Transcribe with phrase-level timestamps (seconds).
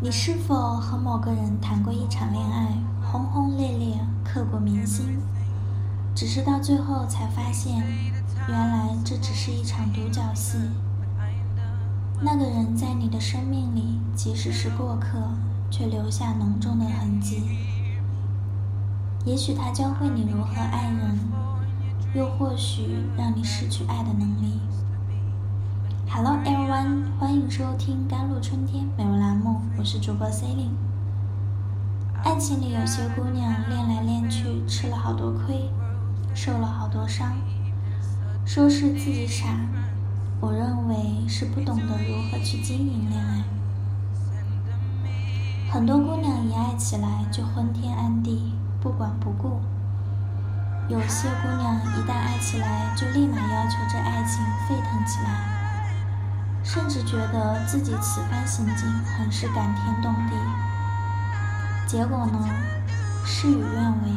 [0.00, 2.68] 你是否和某个人谈过一场恋爱，
[3.04, 5.18] 轰轰烈烈，刻骨铭心，
[6.14, 7.82] 只是到最后才发现，
[8.46, 10.56] 原来这只是一场独角戏。
[12.20, 15.18] 那个人在你的生命里，即使是过客，
[15.68, 17.42] 却留下浓重的痕迹。
[19.24, 21.18] 也许他教会你如何爱人，
[22.14, 24.47] 又或许让你失去爱的能力。
[27.50, 30.68] 收听《甘露春天》美文栏目，我是主播 Celine。
[32.22, 35.70] 爱情里有些姑娘恋来恋去，吃了好多亏，
[36.34, 37.32] 受了好多伤，
[38.44, 39.46] 说是自己傻，
[40.40, 43.42] 我认为是不懂得如何去经营恋爱。
[45.72, 49.58] 很多姑娘一爱起来就昏天暗地，不管不顾；
[50.90, 55.66] 有些姑娘一旦爱起来，就立马要求这爱情沸腾起来。
[56.70, 58.86] 甚至觉得自己此番行径
[59.16, 60.36] 很是感天动地，
[61.86, 62.46] 结果呢，
[63.24, 64.10] 事与愿违。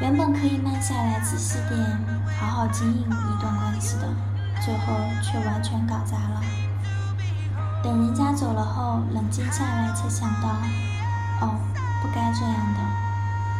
[0.00, 1.98] 原本可以慢下来仔细点，
[2.38, 4.06] 好好经营一段关系的，
[4.64, 6.40] 最后却完全搞砸了。
[7.82, 10.48] 等人家走了后，冷静下来才想到，
[11.40, 11.58] 哦，
[12.00, 12.80] 不该这样的。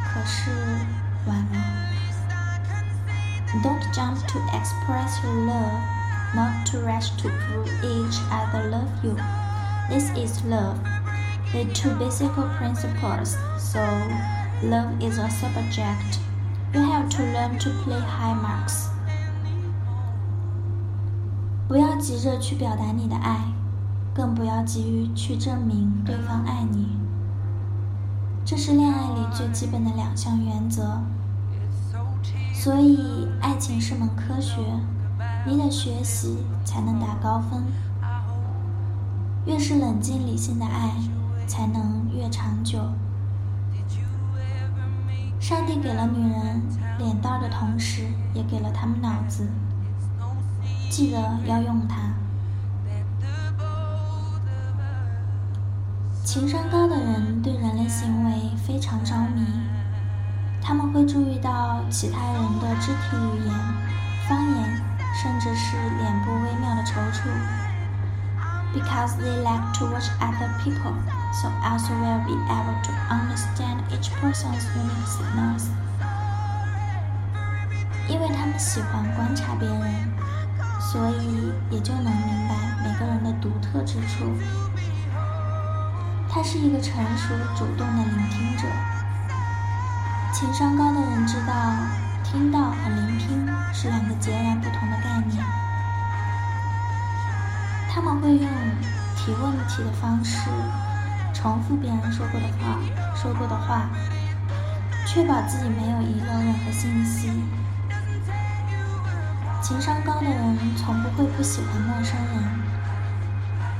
[0.04, 0.52] 可是
[1.26, 1.58] 晚了。
[3.60, 5.97] Don't jump to express your love.
[6.35, 9.15] not to rush to prove each other love you.
[9.89, 10.77] This is love.
[11.51, 13.37] The two basic principles.
[13.59, 13.79] So,
[14.63, 16.19] love is a subject.
[16.73, 18.89] You have to learn to play high marks.
[21.67, 23.39] 不要急着去表达你的爱，
[24.13, 26.97] 更不要急于去证明对方爱你。
[28.45, 31.01] 这是恋爱里最基本的两项原则。
[32.53, 34.61] 所以，爱情是门科学。
[35.46, 37.64] 你得学习才能达高分，
[39.46, 40.90] 越是冷静理性的爱，
[41.46, 42.78] 才能越长久。
[45.40, 46.62] 上帝给了女人
[46.98, 48.02] 脸蛋的同时，
[48.34, 49.48] 也给了她们脑子，
[50.90, 51.96] 记得要用它。
[56.22, 59.46] 情商高的人对人类行为非常着迷，
[60.60, 63.54] 他们会注意到其他人的肢体语言、
[64.28, 64.77] 方言。
[65.20, 67.28] 甚至是脸部微妙的抽搐
[68.72, 70.94] ，because they like to watch other people,
[71.32, 75.66] so also will be able to understand each person's unique signals。
[78.06, 80.08] 因为他们喜欢观察别人，
[80.80, 82.54] 所以也就能明白
[82.84, 84.32] 每个人的独特之处。
[86.30, 88.68] 他是一个成熟、主动的聆听者。
[90.32, 91.54] 情商高的人知道。
[92.30, 95.42] 听到和聆听是两个截然不同的概念。
[97.90, 98.50] 他们会用
[99.16, 100.50] 提问题的方式
[101.32, 102.78] 重复别人说过的话，
[103.16, 103.88] 说过的话，
[105.06, 107.32] 确保自己没有遗漏任何信息。
[109.62, 112.44] 情商高的人从不会不喜欢陌生人，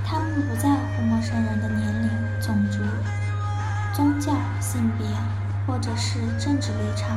[0.07, 2.09] 他们不在乎陌生人的年龄、
[2.41, 2.79] 种族、
[3.93, 5.07] 宗教、性别，
[5.67, 7.15] 或者是政治立场。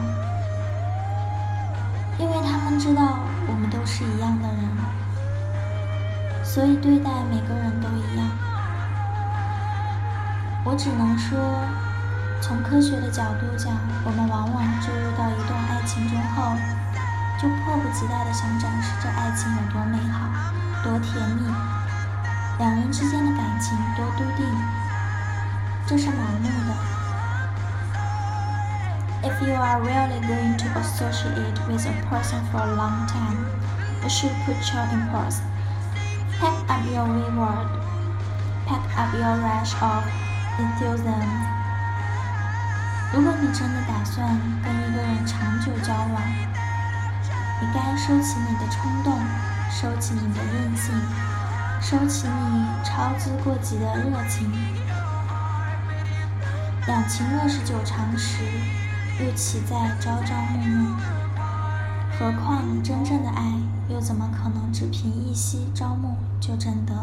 [2.21, 3.17] 因为他们知道
[3.47, 4.61] 我们都是一样的人，
[6.45, 8.29] 所以对待每个人都一样。
[10.63, 11.39] 我只能说，
[12.39, 13.73] 从科学的角度讲，
[14.05, 16.53] 我们往往坠入到一段爱情中后，
[17.41, 20.29] 就迫不及待的想展示这爱情有多美好、
[20.83, 21.41] 多甜蜜，
[22.59, 24.45] 两人之间的感情多笃定。
[25.87, 26.75] 这是盲目的。
[29.23, 30.40] If you are really good
[30.81, 33.45] associate with a person for a long time,
[34.01, 35.39] you should put your impulse.
[36.39, 37.69] Pack up your reward.
[38.65, 40.03] Pack up your rush of
[40.57, 41.29] enthusiasm.
[43.13, 44.25] 如果你真的打算
[44.63, 46.21] 跟一个人长久交往，
[47.61, 49.19] 你该收起你的冲动，
[49.69, 50.95] 收起你的任性，
[51.81, 54.51] 收起你操之过急的热情。
[56.87, 58.43] 两情若是久长时，
[59.19, 60.95] 又岂在朝朝暮暮？
[62.17, 63.53] 何况真正的爱，
[63.87, 66.93] 又怎么可能只凭一夕朝暮就真得？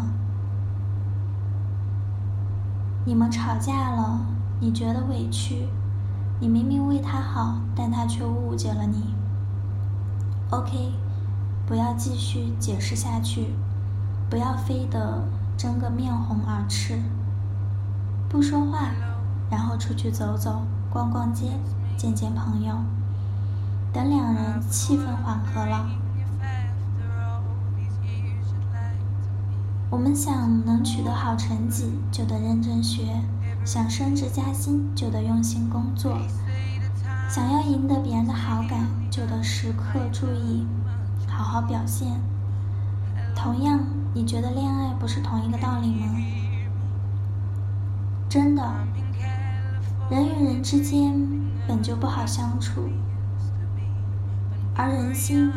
[3.05, 4.20] 你们吵架了，
[4.58, 5.69] 你觉得委屈，
[6.40, 9.14] 你明明为他好，但他却误解了你。
[10.50, 10.93] OK，
[11.66, 13.54] 不要继续解释下去，
[14.28, 15.22] 不要非得
[15.56, 16.99] 争个面红耳赤，
[18.28, 18.90] 不说话，
[19.50, 21.52] 然后出去走走，逛逛街。
[21.99, 22.77] 见见朋友，
[23.93, 25.91] 等两人气氛缓和了，
[29.91, 33.03] 我们想能取得好成绩，就得认真学；
[33.65, 36.12] 想升职加薪，就得用心工作；
[37.29, 40.65] 想要赢得别人的好感，就得时刻注意，
[41.27, 42.12] 好好表现。
[43.35, 43.81] 同样，
[44.15, 46.06] 你觉得恋爱不是同一个道理吗？
[48.29, 48.62] 真的，
[50.10, 51.12] 人与人之间
[51.66, 52.88] 本就不好相处，
[54.75, 55.52] 而人心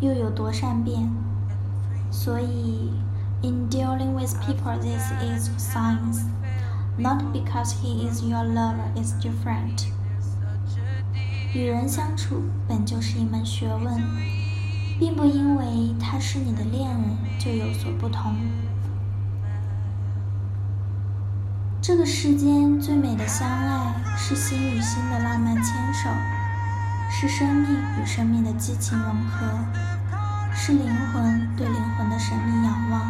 [0.00, 1.10] 又有多善变？
[2.10, 2.90] 所以。
[3.42, 6.26] In dealing with people, this is science.
[6.98, 9.86] Not because he is your lover is different.
[11.54, 13.98] 与人相处本就是一门学问，
[14.98, 18.36] 并不因为他是你的恋人就有所不同。
[21.90, 26.08] 这个世间最美的相爱，是心与心的浪漫牵手，
[27.10, 29.44] 是生命与生命的激情融合，
[30.54, 33.02] 是灵魂对灵魂的神秘仰望。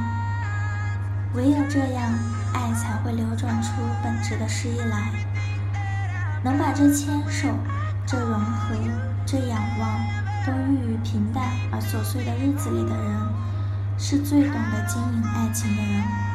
[1.35, 2.11] 唯有这样，
[2.55, 3.71] 爱才会流转出
[4.03, 5.13] 本质的诗意来。
[6.43, 7.49] 能把这牵手、
[8.07, 8.75] 这融合、
[9.27, 10.01] 这仰望，
[10.47, 13.29] 都寓于平淡而琐碎的日子里的人，
[13.99, 16.30] 是最懂得经营爱情的人。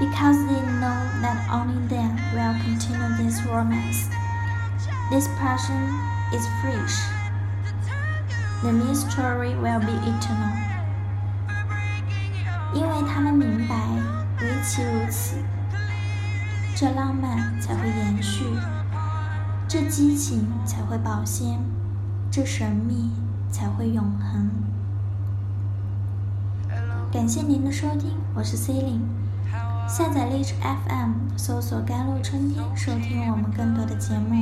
[0.00, 4.08] Because they know that only them will continue this romance.
[5.10, 5.88] This passion
[6.32, 6.98] is fresh.
[8.62, 10.52] The mystery will be eternal.
[12.74, 13.76] 因为他们明白，
[14.40, 15.36] 唯其如此，
[16.74, 18.44] 这浪漫才会延续，
[19.68, 21.60] 这激情才会保鲜，
[22.32, 23.12] 这神秘
[23.48, 24.50] 才会永恒。
[27.12, 29.23] 感谢您的收听，我是 C 琳。
[29.86, 34.34] 下载荔枝 FM，搜索“甘露春天”，收听我们更多的节目。